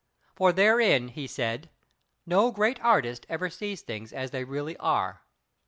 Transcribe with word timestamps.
For 0.33 0.51
therein 0.51 1.09
he 1.09 1.27
said: 1.27 1.69
"No 2.25 2.49
great 2.49 2.79
artist 2.83 3.23
ever 3.29 3.51
sees 3.51 3.83
things 3.83 4.11
as 4.11 4.31
they 4.31 4.43
really 4.43 4.75
are." 4.77 5.21